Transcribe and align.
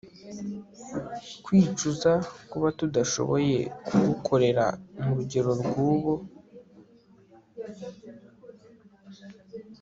Kwicuza 1.43 2.11
kuba 2.49 2.67
tudashoboye 2.77 3.57
kugukorera 3.85 4.65
murugero 5.01 5.51
rwubu 5.61 6.13